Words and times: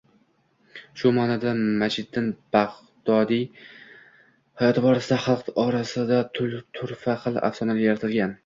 Shu 1.01 1.09
maʼnoda 1.17 1.51
Majdiddin 1.83 2.31
Bagʻdodiy 2.57 3.45
hayoti 4.63 4.83
borasida 4.87 5.21
xalq 5.27 5.55
orasida 5.67 6.21
turfa 6.81 7.17
xil 7.27 7.43
afsonalar 7.53 7.89
yaratilgan 7.89 8.39